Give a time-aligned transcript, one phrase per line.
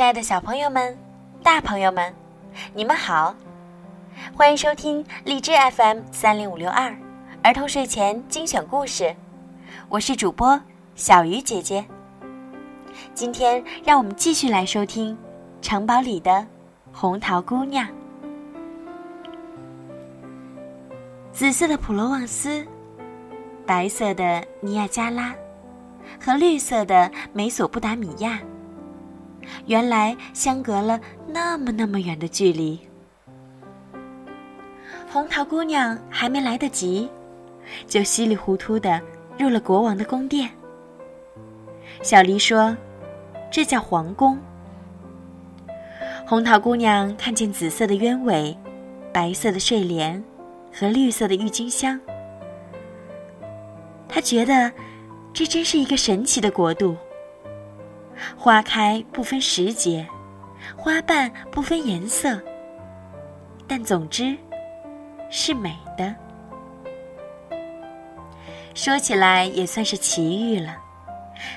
[0.00, 0.96] 亲爱的小朋友们、
[1.42, 2.10] 大朋友们，
[2.72, 3.36] 你们好！
[4.34, 6.90] 欢迎收听荔枝 FM 三零五六二
[7.42, 9.14] 儿童睡前精选故事，
[9.90, 10.58] 我是主播
[10.94, 11.84] 小鱼姐姐。
[13.12, 15.14] 今天让我们继续来收听
[15.60, 16.46] 《城堡里的
[16.94, 17.86] 红桃姑娘》。
[21.30, 22.66] 紫色的普罗旺斯，
[23.66, 25.34] 白色的尼亚加拉，
[26.18, 28.40] 和绿色的美索不达米亚。
[29.66, 32.78] 原来相隔了那么那么远的距离。
[35.10, 37.08] 红桃姑娘还没来得及，
[37.86, 39.00] 就稀里糊涂的
[39.38, 40.48] 入了国王的宫殿。
[42.02, 42.76] 小黎说
[43.50, 44.38] ：“这叫皇宫。”
[46.26, 48.56] 红桃姑娘看见紫色的鸢尾、
[49.12, 50.22] 白色的睡莲
[50.72, 52.00] 和绿色的郁金香，
[54.08, 54.70] 她觉得
[55.32, 56.96] 这真是一个神奇的国度。
[58.36, 60.06] 花开不分时节，
[60.76, 62.40] 花瓣不分颜色，
[63.66, 64.36] 但总之
[65.30, 66.14] 是美的。
[68.74, 70.76] 说起来也算是奇遇了。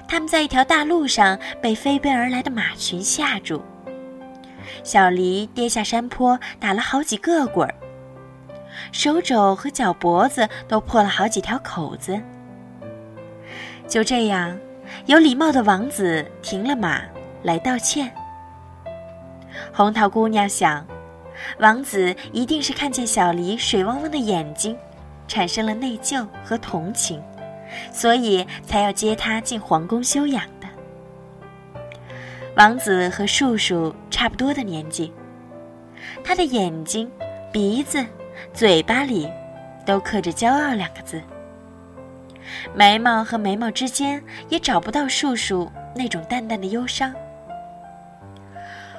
[0.08, 3.62] 他们在一条大路上被飞奔而来的马群吓住，
[4.84, 7.76] 小黎跌下山坡，打了好几个滚儿，
[8.92, 12.20] 手肘和脚脖子都破了好几条口子。
[13.88, 14.58] 就这样。
[15.06, 17.02] 有礼貌的王子停了马，
[17.44, 18.12] 来道歉。
[19.74, 20.86] 红桃姑娘想，
[21.60, 24.78] 王子一定是看见小黎水汪汪的眼睛，
[25.28, 27.22] 产生了内疚和同情，
[27.92, 30.68] 所以才要接她进皇宫休养的。
[32.56, 35.12] 王子和树树差不多的年纪，
[36.24, 37.12] 他的眼睛、
[37.52, 38.06] 鼻子、
[38.54, 39.30] 嘴巴里，
[39.86, 41.22] 都刻着“骄傲”两个字。
[42.74, 47.14] 眉毛和眉毛之间也找不到树树那种淡淡的忧伤。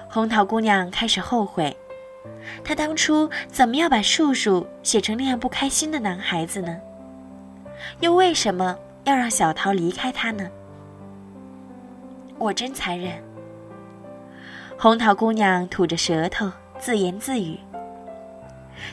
[0.08, 1.76] 红桃姑娘开始后悔，
[2.62, 6.76] 她当初怎么要把树树写成那样不开心的男孩子呢？
[8.00, 10.48] 又为什么要让小桃离开他呢？
[12.38, 13.12] 我真残忍。
[14.78, 17.58] 红桃姑娘吐着舌头自言自语。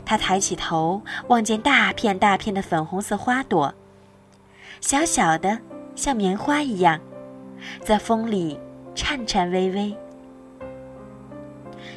[0.06, 3.74] 她抬起头，望见大片大片的粉红色花朵。
[4.82, 5.58] 小小的，
[5.96, 7.00] 像棉花一样，
[7.84, 8.60] 在风里
[8.96, 9.96] 颤颤巍巍。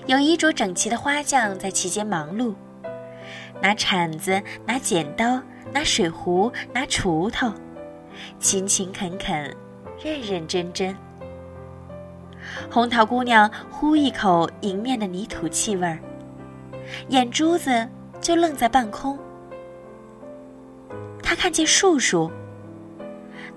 [0.07, 2.55] 有衣着整齐的花匠在其间忙碌，
[3.63, 5.41] 拿铲子，拿剪刀，
[5.73, 7.51] 拿水壶，拿锄头，
[8.39, 9.57] 勤勤恳恳，
[10.03, 10.95] 认认真真。
[12.71, 15.99] 红桃姑娘呼一口迎面的泥土气味儿，
[17.09, 17.89] 眼珠子
[18.21, 19.19] 就愣在半空。
[21.23, 22.31] 她看见树树。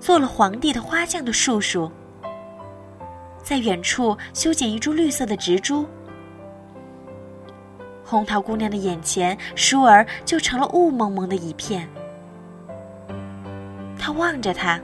[0.00, 1.90] 做了皇帝的花匠的叔叔，
[3.42, 5.86] 在远处修剪一株绿色的植株。
[8.04, 11.88] 红桃姑娘的眼前，倏儿就成了雾蒙蒙的一片。
[13.98, 14.80] 她望着他，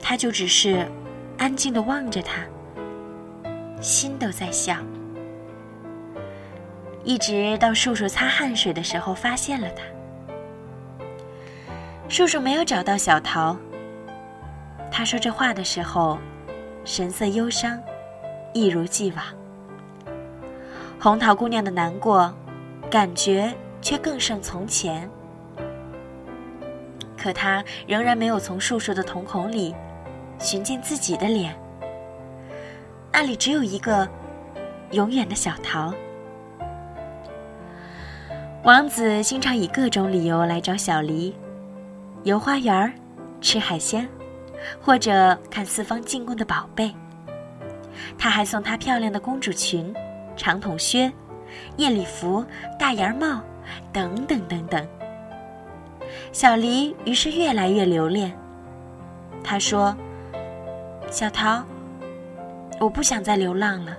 [0.00, 0.90] 他就只是
[1.36, 2.42] 安静的望着他，
[3.82, 4.76] 心都在笑。
[7.04, 9.82] 一直到叔叔擦汗水的时候，发现了他。
[12.08, 13.56] 叔叔没有找到小桃。
[14.94, 16.18] 他说这话的时候，
[16.84, 17.80] 神色忧伤，
[18.52, 19.24] 一如既往。
[21.00, 22.32] 红桃姑娘的难过，
[22.90, 25.08] 感觉却更胜从前。
[27.16, 29.74] 可她仍然没有从树树的瞳孔里
[30.38, 31.56] 寻见自己的脸，
[33.10, 34.06] 那里只有一个
[34.90, 35.92] 永远的小桃。
[38.62, 41.34] 王子经常以各种理由来找小黎，
[42.24, 42.92] 游花园
[43.40, 44.06] 吃海鲜。
[44.80, 46.94] 或者看四方进贡的宝贝，
[48.18, 49.94] 他还送她漂亮的公主裙、
[50.36, 51.12] 长筒靴、
[51.76, 52.44] 夜礼服、
[52.78, 53.40] 大檐帽，
[53.92, 54.86] 等等等等。
[56.32, 58.36] 小黎于是越来越留恋。
[59.44, 59.96] 他说
[61.10, 61.64] ：“小桃，
[62.78, 63.96] 我不想再流浪了。”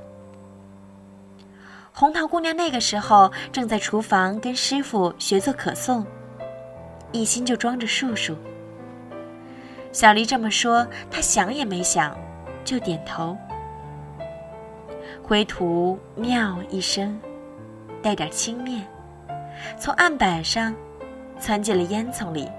[1.91, 6.05] 红桃姑娘那个时候正在厨房跟师傅学做可颂，
[7.11, 8.35] 一心就装着树树。
[9.93, 12.17] 小黎这么说，他想也没想，
[12.65, 13.37] 就点头。
[15.21, 17.17] 灰土喵一声，
[18.01, 18.81] 带点轻蔑，
[19.77, 20.75] 从案板上
[21.39, 22.49] 窜进了烟囱里。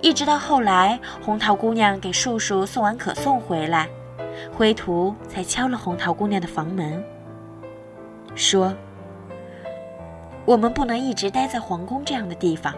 [0.00, 3.86] 一直到后来，红桃姑娘给叔叔送完可颂回来，
[4.56, 7.04] 灰土才敲了红桃姑娘的房门，
[8.34, 8.74] 说
[10.46, 12.74] ：“我们不能一直待在皇宫这样的地方。”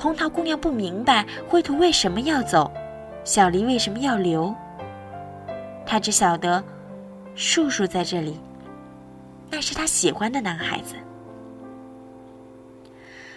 [0.00, 2.72] 红桃姑娘不明白灰兔为什么要走，
[3.22, 4.54] 小黎为什么要留。
[5.84, 6.64] 她只晓得，
[7.34, 8.40] 树树在这里，
[9.50, 10.94] 那是她喜欢的男孩子。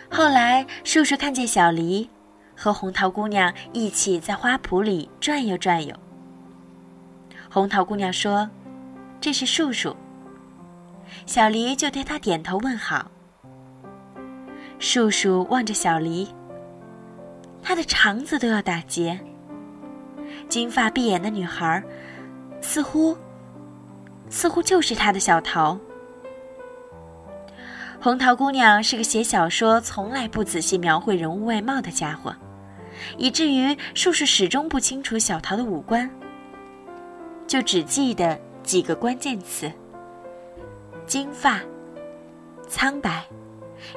[0.10, 2.10] 后来，树树看见小黎
[2.56, 5.94] 和红桃姑娘一起在花圃里转悠转悠。
[7.50, 8.50] 红桃姑娘说
[9.20, 9.94] ：“这是树树。”
[11.28, 13.12] 小黎就对他点头问好。
[14.80, 16.28] 树树望着小黎，
[17.64, 19.20] 他的肠子都要打结。
[20.50, 21.82] 金发碧眼的女孩，
[22.62, 23.18] 似乎，
[24.30, 25.80] 似乎就是他的小桃。
[28.02, 32.36] 红桃姑娘是个写小说从来不仔细描绘人物外貌的家伙，
[33.18, 36.10] 以至于树树始终不清楚小桃的五官，
[37.48, 39.72] 就只记得几个关键词：
[41.06, 41.62] 金发、
[42.68, 43.24] 苍白，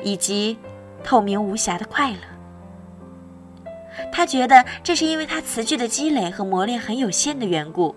[0.04, 0.56] 以及
[1.02, 2.18] 透明无瑕的快乐。
[4.12, 7.94] 他觉得这是因为他词句的积累和磨练很有限的缘故。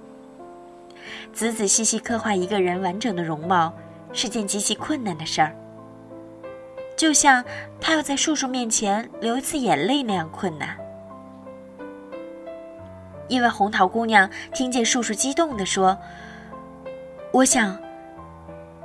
[1.34, 3.74] 仔仔细细刻画一个人完整的容貌
[4.13, 5.56] 是件极其困难的事儿，
[6.98, 7.44] 就像
[7.80, 10.75] 他要在叔叔面前流一次眼泪那样困难。
[13.28, 15.96] 因为红桃姑娘听见叔叔激动地说
[17.31, 17.80] ：“我想，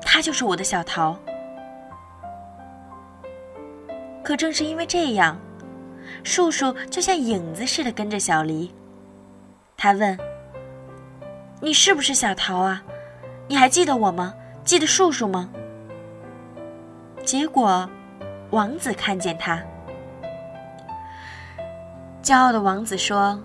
[0.02, 1.16] 他就是我的小桃。”
[4.22, 5.38] 可正是因为这样。
[6.24, 8.74] 树树就像影子似的跟着小黎。
[9.76, 10.18] 他问
[11.60, 12.82] ：“你是不是小桃啊？
[13.46, 14.34] 你还记得我吗？
[14.64, 15.50] 记得树树吗？”
[17.22, 17.88] 结果，
[18.50, 19.62] 王子看见他，
[22.22, 23.38] 骄傲的王子说：“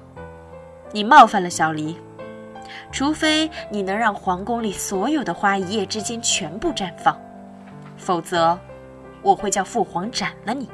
[0.92, 1.98] 你冒犯了小黎，
[2.92, 7.20] 除非你能让皇宫里所有的花一夜之间全部绽放，
[7.98, 8.58] 否则，
[9.22, 10.70] 我会叫父皇斩了你。”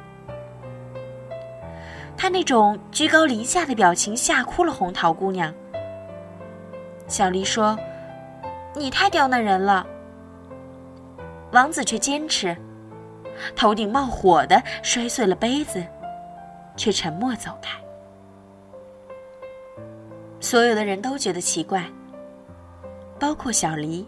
[2.26, 5.54] 他那种居高临下的表情吓哭了红桃姑娘。
[7.08, 7.78] 小黎说
[8.74, 9.86] ：“你太刁难人了。”
[11.54, 12.58] 王子却坚持，
[13.56, 15.86] 头顶冒火的摔碎了杯子，
[16.76, 17.78] 却沉默走开。
[20.40, 21.86] 所有的人都觉得奇怪，
[23.20, 24.04] 包括小黎。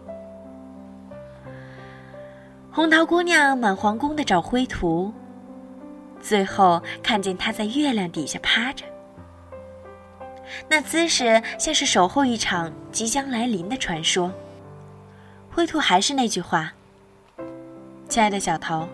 [2.72, 5.14] 红桃姑娘满皇宫的找灰图。
[6.20, 8.84] 最后看见他在月亮底下趴着，
[10.68, 14.32] 那姿势像是守候一场即将来临的传说。
[15.50, 16.72] 灰兔还是那句话
[18.08, 18.88] ：“亲爱的小桃，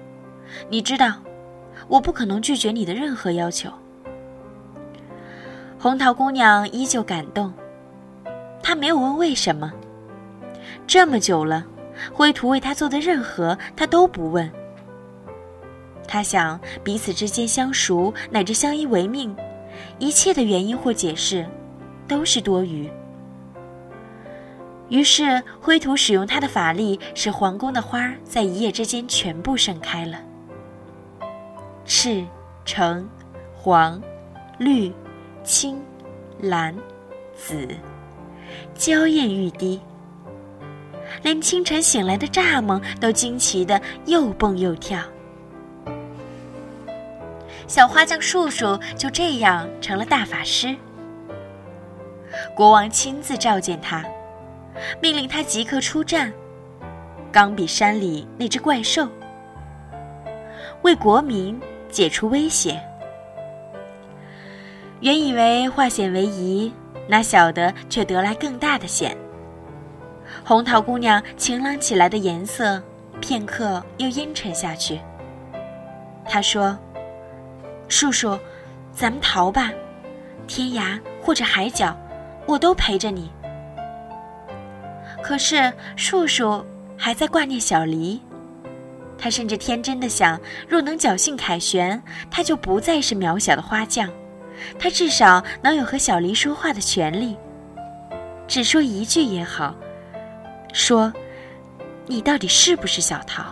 [0.68, 1.14] 你知道，
[1.88, 3.70] 我不可能拒绝你的任何要求。”
[5.78, 7.52] 红桃姑娘依旧感动，
[8.62, 9.72] 她没有问为什么。
[10.86, 11.66] 这么久了，
[12.12, 14.50] 灰兔为她做的任何，她都不问。
[16.06, 19.34] 他想，彼此之间相熟乃至相依为命，
[19.98, 21.46] 一切的原因或解释，
[22.06, 22.90] 都是多余。
[24.90, 30.20] 于是，灰土使用他的法力，使皇宫的花在一夜之间全部盛开了。
[31.86, 32.24] 赤、
[32.64, 33.08] 橙、
[33.56, 34.00] 黄、
[34.58, 34.92] 绿、
[35.42, 35.80] 青、
[36.38, 36.74] 蓝、
[37.34, 37.66] 紫，
[38.74, 39.80] 娇艳欲滴，
[41.22, 45.00] 连清晨醒来的蚱蜢都惊奇的又蹦又跳。
[47.66, 50.74] 小花匠叔叔就这样成了大法师。
[52.54, 54.04] 国王亲自召见他，
[55.00, 56.32] 命令他即刻出战，
[57.32, 59.08] 冈比山里那只怪兽，
[60.82, 61.58] 为国民
[61.90, 62.80] 解除威胁。
[65.00, 66.72] 原以为化险为夷，
[67.08, 69.16] 哪晓得却得来更大的险。
[70.44, 72.82] 红桃姑娘晴朗起来的颜色，
[73.20, 75.00] 片刻又阴沉下去。
[76.26, 76.76] 她说。
[77.88, 78.38] 叔叔，
[78.92, 79.70] 咱们逃吧，
[80.46, 81.96] 天涯或者海角，
[82.46, 83.30] 我都陪着你。
[85.22, 86.64] 可是叔叔
[86.96, 88.20] 还在挂念小黎，
[89.16, 90.38] 他甚至天真的想，
[90.68, 94.10] 若能侥幸凯旋，他就不再是渺小的花匠，
[94.78, 97.36] 他至少能有和小黎说话的权利，
[98.46, 99.74] 只说一句也好，
[100.72, 101.12] 说，
[102.06, 103.44] 你到底是不是小桃？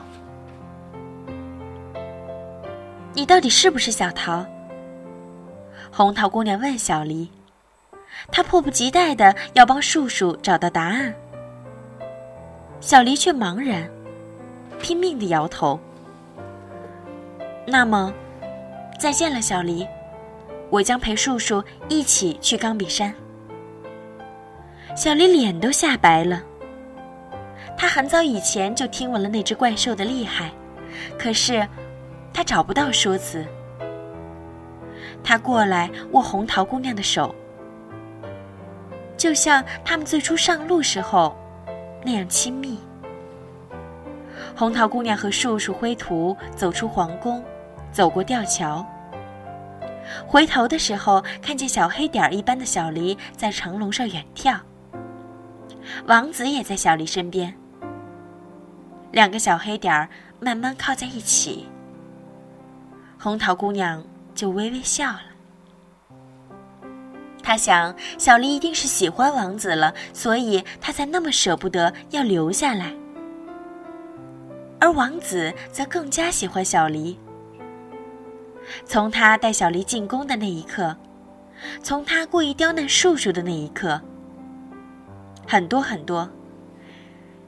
[3.14, 4.44] 你到底是不是小桃？
[5.90, 7.30] 红桃姑娘问小黎，
[8.30, 11.14] 她迫不及待的要帮树树找到答案。
[12.80, 13.86] 小黎却茫然，
[14.80, 15.78] 拼命的摇头。
[17.66, 18.12] 那么，
[18.98, 19.86] 再见了，小黎，
[20.70, 23.14] 我将陪树树一起去冈比山。
[24.96, 26.42] 小黎脸都吓白了。
[27.76, 30.50] 他很早以前就听闻了那只怪兽的厉害，
[31.18, 31.68] 可是。
[32.32, 33.44] 他找不到说辞。
[35.22, 37.34] 他过来握红桃姑娘的手，
[39.16, 41.36] 就像他们最初上路时候
[42.04, 42.78] 那样亲密。
[44.56, 47.42] 红桃姑娘和树树灰图走出皇宫，
[47.92, 48.84] 走过吊桥。
[50.26, 54.58] 回头的时候，看见小黑点儿一般的小狸在城楼上远眺。
[56.06, 57.54] 王子也在小狸身边。
[59.12, 60.08] 两个小黑点儿
[60.40, 61.68] 慢慢靠在一起，
[63.22, 64.02] 红桃姑娘
[64.34, 65.22] 就微微笑了。
[67.40, 72.92] 她想，小狸一定是喜欢王子了，所以她才那么舍不得要留下来。
[74.80, 77.16] 而王子则更加喜欢小狸。
[78.84, 80.96] 从他带小狸进宫的那一刻，
[81.80, 84.00] 从他故意刁难叔叔的那一刻，
[85.46, 86.28] 很多很多。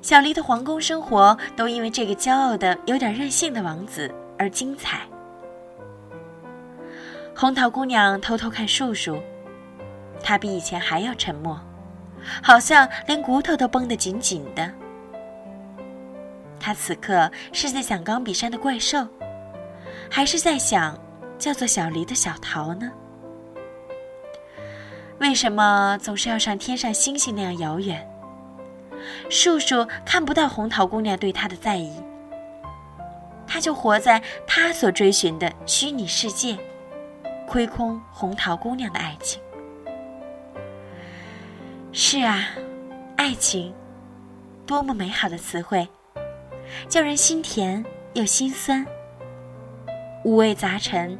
[0.01, 5.01] 小狸的皇宫生活都因为这个骄傲的、有点任性的王子而精彩。
[7.37, 9.21] 红桃姑娘偷偷看树树，
[10.23, 11.61] 他比以前还要沉默，
[12.41, 14.71] 好像连骨头都绷得紧紧的。
[16.61, 19.07] 他此刻是在想钢笔山的怪兽，
[20.09, 20.97] 还是在想
[21.37, 22.91] 叫做小狸的小桃呢？
[25.19, 28.09] 为什么总是要像天上星星那样遥远？
[29.29, 31.93] 树树看不到红桃姑娘对他的在意，
[33.45, 36.57] 他就活在他所追寻的虚拟世界，
[37.47, 39.41] 亏空红桃姑娘的爱情。
[41.93, 42.49] 是啊，
[43.17, 43.73] 爱情，
[44.67, 45.89] 多么美好的词汇，
[46.89, 47.85] 叫人心甜
[48.15, 48.85] 又心酸，
[50.25, 51.19] 五味杂陈，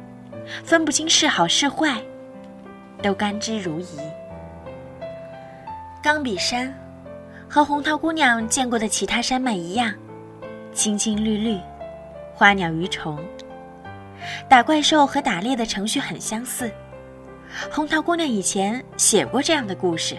[0.63, 2.01] 分不清是好是坏，
[3.01, 3.99] 都甘之如饴。
[6.03, 6.73] 钢笔山。
[7.47, 9.93] 和红桃姑娘见过的其他山脉一样，
[10.73, 11.57] 青青绿绿，
[12.33, 13.17] 花鸟鱼虫。
[14.49, 16.71] 打怪兽和打猎的程序很相似。
[17.71, 20.17] 红桃姑娘以前写过这样的故事：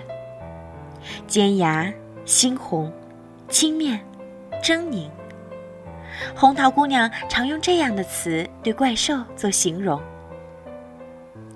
[1.27, 1.93] 尖牙、
[2.25, 2.93] 猩红、
[3.49, 4.01] 青面、
[4.63, 5.09] 狰狞。
[6.35, 10.01] 红桃姑娘常用这样的词对怪兽做形容。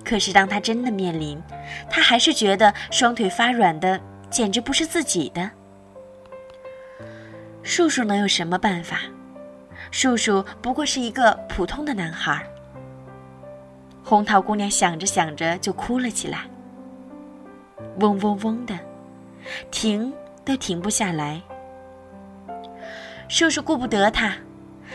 [0.04, 1.42] 可是当她真的面临，
[1.88, 5.50] 她还是觉得双腿发软的，简直不是自己的。
[7.62, 9.00] 树树能有什么办法？
[9.90, 12.44] 叔叔不过是一个普通的男孩。
[14.02, 16.49] 红桃姑娘想着想着就哭了起来，
[18.00, 18.78] 嗡嗡嗡的，
[19.70, 20.12] 停
[20.44, 21.40] 都停不下来。
[23.28, 24.35] 叔叔顾不得她，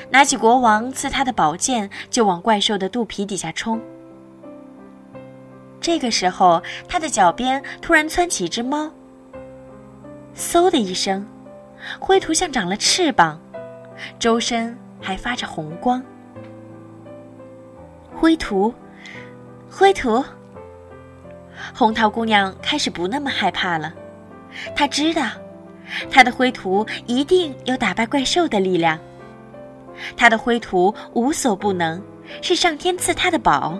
[0.10, 3.80] 拿起国王赐他的宝剑就往怪兽的肚皮底下冲。
[5.80, 8.92] 这个时候，他的脚边突然窜起一只猫，
[10.36, 11.26] 嗖的一声。
[12.00, 13.40] 灰图像长了翅膀，
[14.18, 16.04] 周身还发着红光。
[18.14, 18.74] 灰图，
[19.70, 20.24] 灰图。
[21.74, 23.94] 红桃姑娘开始不那么害怕了，
[24.76, 25.30] 她知道，
[26.10, 29.00] 她的灰图一定有打败怪兽的力量。
[30.18, 32.02] 她的灰图无所不能，
[32.42, 33.80] 是上天赐她的宝。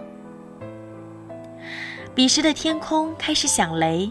[2.14, 4.10] 彼时的天空开始响雷。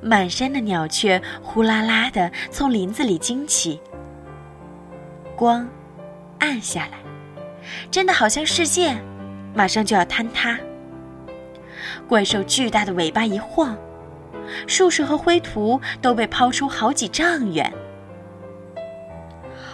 [0.00, 3.80] 满山的鸟雀呼啦啦的从林子里惊起，
[5.34, 5.66] 光
[6.40, 6.98] 暗下来，
[7.90, 8.96] 真的好像世界
[9.54, 10.58] 马上就要坍塌。
[12.08, 13.78] 怪兽巨大的尾巴一晃，
[14.66, 17.72] 树树和灰图都被抛出好几丈远。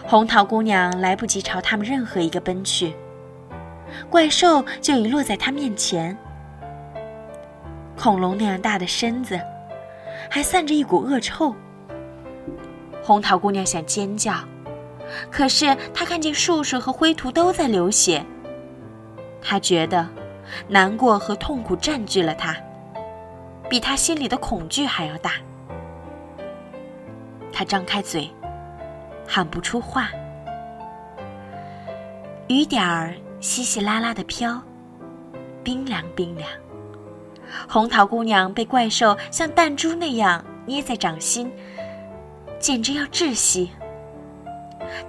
[0.05, 2.95] 红桃姑娘来不及朝他们任何一个奔去，
[4.11, 6.17] 怪兽就已落在她面前。
[7.97, 9.41] 恐龙那样大的身子。
[10.29, 11.55] 还散着一股恶臭。
[13.03, 14.35] 红桃姑娘想尖叫，
[15.31, 18.25] 可是他看见树树和灰兔都在流血。
[19.41, 20.09] 他觉得
[20.69, 22.57] 难过和痛苦占据了他，
[23.69, 25.33] 比他心里的恐惧还要大。
[27.53, 28.31] 他张开嘴，
[29.27, 30.11] 喊不出话。
[32.49, 34.61] 雨点儿稀稀拉拉的飘，
[35.63, 36.49] 冰凉冰凉。
[37.69, 41.51] 红桃姑娘被怪兽像弹珠那样捏在掌心，
[42.59, 43.71] 简直要窒息。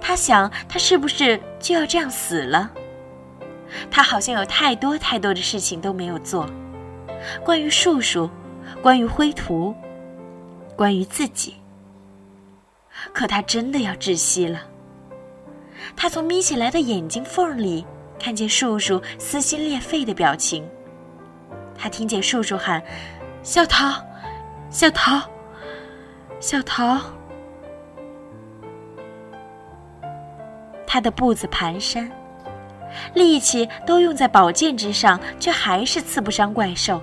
[0.00, 2.70] 他想，他是不是就要这样死了？
[3.90, 6.48] 他好像有太多太多的事情都没有做，
[7.44, 8.30] 关于树树，
[8.82, 9.74] 关于灰图，
[10.74, 11.54] 关于自己。
[13.12, 14.62] 可他真的要窒息了。
[15.96, 17.84] 他从眯起来的眼睛缝里
[18.18, 20.68] 看见树树撕心裂肺的表情。
[21.76, 22.82] 他听见树树喊
[23.42, 23.92] ：“小桃，
[24.70, 25.20] 小桃，
[26.40, 27.00] 小桃。”
[30.88, 32.10] 他的步子蹒跚，
[33.12, 37.02] 力气都用在宝剑之上，却还是刺不伤怪兽。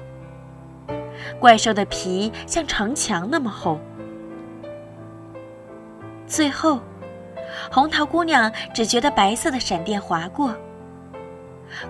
[1.39, 3.79] 怪兽的皮像城墙那么厚。
[6.25, 6.79] 最后，
[7.71, 10.55] 红桃姑娘只觉得白色的闪电划过，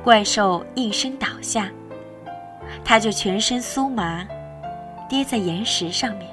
[0.04, 1.70] 怪兽应声倒下，
[2.84, 4.28] 她就全身酥麻，
[5.08, 6.30] 跌在岩石上面。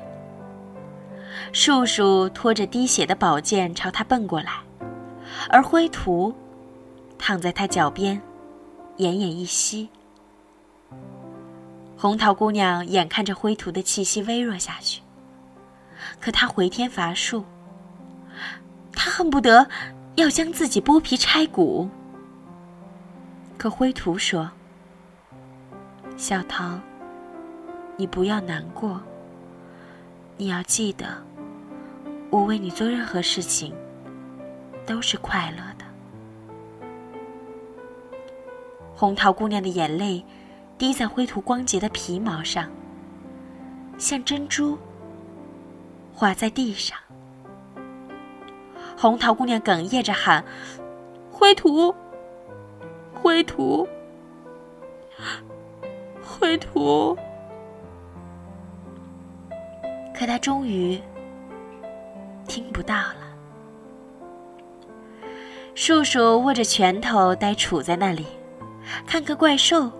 [1.53, 4.53] 树树拖着滴血的宝剑朝他奔过来，
[5.49, 6.35] 而灰土
[7.19, 8.21] 躺在他脚边，
[8.99, 9.89] 奄奄一息。
[11.97, 15.03] 红桃姑娘眼看着灰土的气息微弱下去，
[16.21, 17.45] 可她回天乏术，
[18.93, 19.69] 她恨不得
[20.17, 21.89] 要将自己剥皮拆骨。
[23.57, 24.51] 可灰土说
[26.17, 26.79] ：“小桃，
[27.97, 29.01] 你不要难过，
[30.37, 31.07] 你要记得。”
[32.31, 33.75] 我为你做任何事情，
[34.87, 35.85] 都是快乐的。
[38.95, 40.25] 红桃姑娘的眼泪
[40.79, 42.71] 滴在灰土光洁的皮毛上，
[43.99, 44.79] 像珍珠
[46.15, 46.97] 滑在地上。
[48.97, 50.45] 红桃姑娘哽咽着喊
[51.33, 51.95] ：“灰土，
[53.15, 53.89] 灰土，
[56.23, 57.17] 灰土！”
[60.15, 61.01] 可她终于。
[62.47, 63.32] 听不到了。
[65.75, 68.27] 树树握着拳头，呆杵在那里，
[69.07, 69.91] 看看怪兽，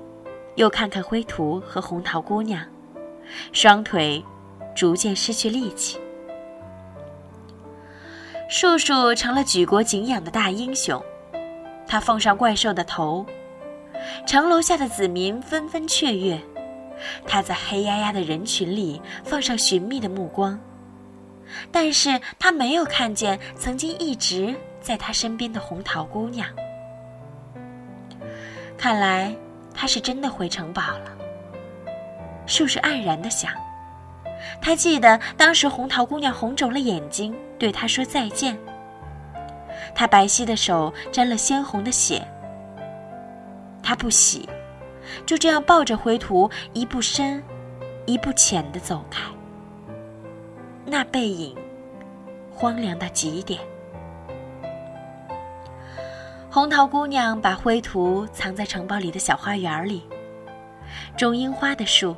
[0.57, 2.63] 又看看灰图和红桃姑娘，
[3.53, 4.23] 双腿
[4.77, 5.99] 逐渐失去力气。
[8.51, 11.03] 树树成了举国敬仰的大英雄，
[11.87, 13.25] 他奉上怪兽的头，
[14.27, 16.39] 城楼下的子民纷纷雀跃，
[17.27, 20.61] 他在黑压压的人群里放上寻觅的目光。
[21.71, 26.47] 但是他没有看见曾经一直在他身边的红桃姑娘。
[28.77, 29.35] 看来
[29.73, 31.13] 他是真的回城堡了。
[32.45, 33.53] 树是黯然的想，
[34.61, 38.59] 他记得当时红桃姑娘红肿了眼睛对他说再见。
[39.95, 42.27] 他白皙的手沾了鲜红的血。
[43.83, 44.49] 他不喜，
[45.25, 47.43] 就这样抱着灰土一步深，
[48.07, 49.23] 一步浅的走开。
[50.85, 51.57] 那背影，
[52.53, 53.61] 荒凉到极点。
[56.53, 60.03] 红桃姑娘把灰土藏在城堡里的小花园里，
[61.17, 62.15] 种樱花的树。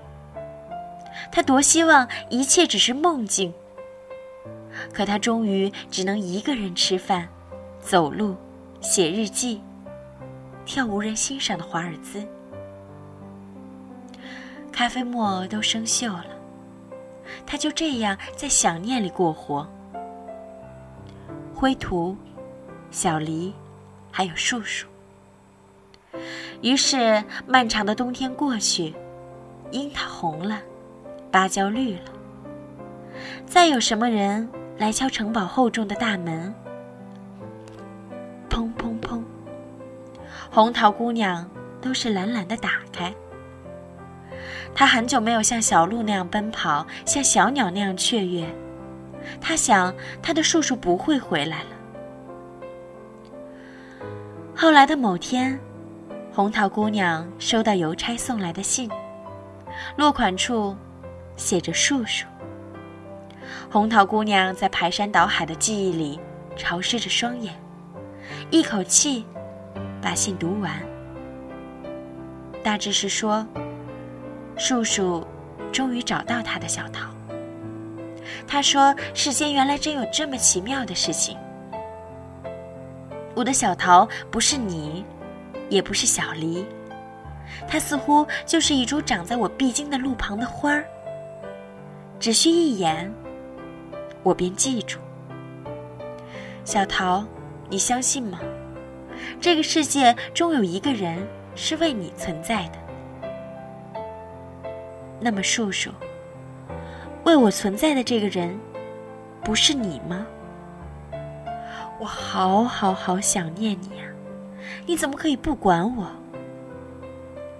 [1.30, 3.54] 她多希望一切只是梦境，
[4.92, 7.28] 可她终于只能一个人吃饭、
[7.78, 8.34] 走路、
[8.80, 9.62] 写日记、
[10.64, 12.26] 跳无人欣赏的华尔兹。
[14.72, 16.26] 咖啡沫都生锈了。
[17.46, 19.64] 她就这样在想念里过活。
[21.54, 22.16] 灰土、
[22.90, 23.54] 小梨，
[24.16, 24.86] 还有树树。
[26.62, 28.94] 于是，漫长的冬天过去，
[29.72, 30.60] 樱桃红了，
[31.32, 32.12] 芭蕉绿了。
[33.44, 34.48] 再有什么人
[34.78, 36.54] 来敲城堡厚重的大门？
[38.48, 39.20] 砰砰砰！
[40.48, 41.44] 红桃姑娘
[41.80, 43.12] 都是懒懒的打开。
[44.76, 48.46] 他很久没有像小鹿那样奔跑，像小鸟那样雀跃。
[49.40, 51.70] 他想，他的叔叔不会回来了。
[54.56, 55.58] 后来的某天，
[56.32, 58.88] 红桃姑娘收到邮差送来的信，
[59.96, 60.76] 落款处
[61.36, 62.24] 写着“树树”。
[63.68, 66.20] 红桃姑娘在排山倒海的记忆里
[66.56, 67.52] 潮湿着双眼，
[68.50, 69.26] 一口气
[70.00, 70.72] 把信读完。
[72.62, 73.46] 大致是说。
[74.56, 75.26] 树树
[75.72, 77.10] 终于找到他的小桃。
[78.46, 81.36] 他说：“世间原来真有这么奇妙的事情。
[83.34, 85.04] 我的小桃不是你，
[85.68, 86.64] 也不是小梨，
[87.66, 90.84] 它似乎就是一株长在我必经的路旁的花儿。
[92.20, 93.12] 只需一眼，
[94.22, 94.98] 我便记住。
[96.64, 97.24] 小桃，
[97.68, 98.38] 你相信吗？
[99.40, 102.78] 这个世界终有一个人是为你存在的。”
[105.20, 105.90] 那么，树树，
[107.24, 108.58] 为我存在的这个人，
[109.42, 110.26] 不是你吗？
[112.00, 114.04] 我好好好想念你呀！
[114.86, 116.06] 你怎么可以不管我？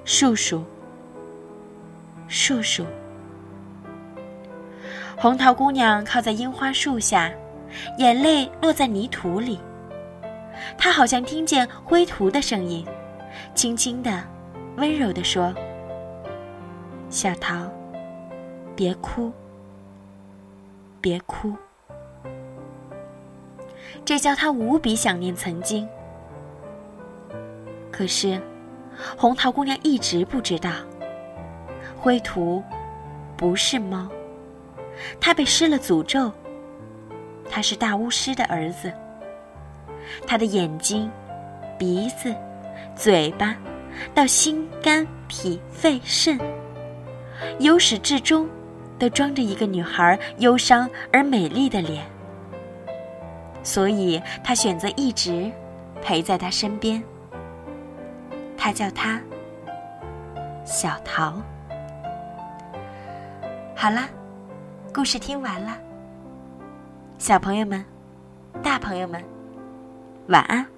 [0.04, 0.62] 叔叔，
[2.28, 2.84] 叔叔。
[5.16, 7.32] 红桃姑娘靠在樱花树下，
[7.98, 9.58] 眼泪落在泥土里。
[10.76, 12.84] 她好像听见灰土的声音，
[13.54, 14.22] 轻轻的、
[14.76, 15.54] 温柔的说。
[17.08, 17.70] 小桃，
[18.74, 19.32] 别哭，
[21.00, 21.54] 别哭。
[24.04, 25.88] 这叫他无比想念曾经。
[27.90, 28.40] 可是，
[29.16, 30.70] 红桃姑娘一直不知道，
[31.96, 32.62] 灰土
[33.36, 34.08] 不是猫，
[35.20, 36.30] 他被施了诅咒。
[37.48, 38.92] 他是大巫师的儿子。
[40.26, 41.10] 他的眼睛、
[41.78, 42.34] 鼻子、
[42.94, 43.56] 嘴巴，
[44.14, 46.38] 到心肝脾肺肾，
[47.58, 48.46] 由始至终，
[48.98, 52.04] 都装着一个女孩忧伤而美丽的脸。
[53.64, 55.50] 所以他选择一直
[56.00, 57.02] 陪在他身边。
[58.56, 59.20] 他叫他
[60.64, 61.42] 小桃。
[63.74, 64.08] 好了，
[64.94, 65.76] 故事听完了。
[67.18, 67.84] 小朋友们，
[68.62, 69.22] 大朋友们，
[70.28, 70.73] 晚安。